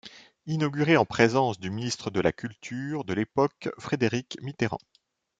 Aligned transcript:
Inaugurée 0.47 0.97
en 0.97 1.05
présence 1.05 1.59
du 1.59 1.69
ministre 1.69 2.09
de 2.09 2.19
la 2.21 2.31
Culture 2.31 3.03
de 3.05 3.13
l’époque, 3.13 3.69
Frédéric 3.77 4.35
Mitterrand. 4.41 4.79